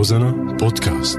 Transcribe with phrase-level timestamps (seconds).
[0.00, 1.18] روزانا بودكاست.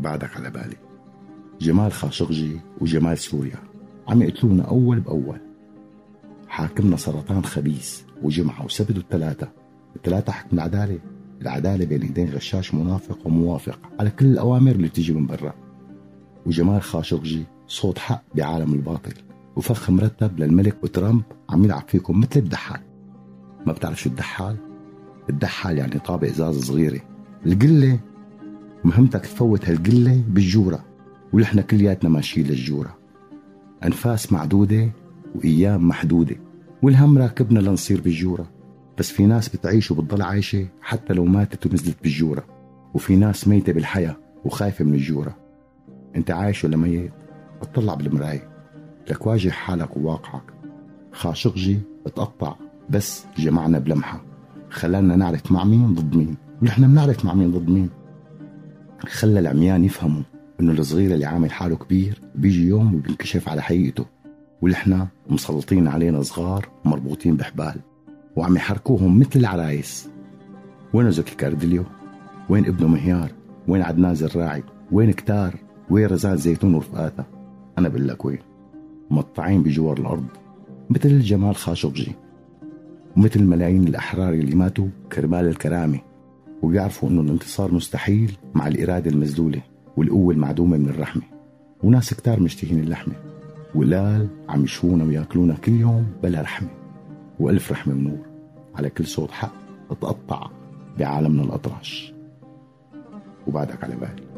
[0.00, 0.76] بعدك على بالي.
[1.60, 3.56] جمال خاشقجي وجمال سوريا
[4.08, 5.40] عم يقتلونا أول بأول.
[6.48, 9.48] حاكمنا سرطان خبيث وجمعة وسبت والثلاثة
[9.96, 10.98] الثلاثة حكم العدالة.
[11.42, 15.61] العدالة بين ايدين غشاش منافق وموافق على كل الأوامر اللي بتيجي من برا.
[16.46, 19.12] وجمال خاشقجي صوت حق بعالم الباطل.
[19.56, 22.80] وفخ مرتب للملك وترامب عم يلعب فيكم مثل الدحال.
[23.66, 24.56] ما بتعرف شو الدحال؟
[25.30, 27.00] الدحال يعني طابق ازاز صغيرة.
[27.46, 27.98] القلة
[28.84, 30.84] مهمتك تفوت هالقلة بالجورة
[31.32, 32.98] ونحن كلياتنا ماشيين للجورة.
[33.84, 34.90] أنفاس معدودة
[35.34, 36.36] وأيام محدودة
[36.82, 38.50] والهم راكبنا لنصير بالجورة.
[38.98, 42.44] بس في ناس بتعيش وبتضل عايشة حتى لو ماتت ونزلت بالجورة.
[42.94, 45.41] وفي ناس ميتة بالحياة وخايفة من الجورة.
[46.16, 47.12] انت عايش ولا ميت
[47.62, 48.48] اطلع بالمراية.
[49.10, 50.42] لك واجه حالك وواقعك.
[51.12, 52.54] خاشقجي اتقطع.
[52.90, 54.24] بس جمعنا بلمحة.
[54.70, 56.36] خلانا نعرف مع مين ضد مين.
[56.62, 57.90] ونحن بنعرف مع مين ضد مين.
[58.98, 60.22] خلى العميان يفهموا
[60.60, 64.06] إنه الصغير اللي عامل حاله كبير بيجي يوم وبينكشف على حقيقته.
[64.62, 67.74] ونحن مسلطين علينا صغار مربوطين بحبال.
[68.36, 70.08] وعم يحركوهم مثل العرايس.
[70.92, 71.84] وين زكي كاردليو؟
[72.48, 73.30] وين ابنه مهيار؟
[73.68, 75.54] وين عدنان زراعي وين كتار؟
[75.90, 77.26] وين رزان زيتون ورفقاتها.
[77.78, 78.38] أنا بقول لك وين؟
[79.10, 80.26] مقطعين بجوار الأرض
[80.90, 82.12] مثل جمال خاشقجي
[83.16, 86.00] ومثل ملايين الأحرار اللي ماتوا كرمال الكرامة
[86.62, 89.62] وبيعرفوا إنه الانتصار مستحيل مع الإرادة المسدوله
[89.96, 91.22] والقوة المعدومة من الرحمة.
[91.82, 93.14] وناس كتار مشتهين اللحمة
[93.74, 96.68] ولال عم يشونا وياكلونا كل يوم بلا رحمة
[97.40, 98.26] وألف رحمة ونور
[98.74, 99.52] على كل صوت حق
[99.90, 100.50] أتقطع
[100.98, 102.12] بعالمنا الاطرش
[103.46, 104.31] وبعدك على بالي.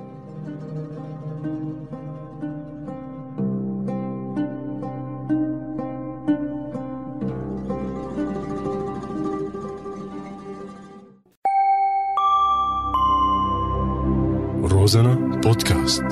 [14.84, 16.04] روزانا بودكاست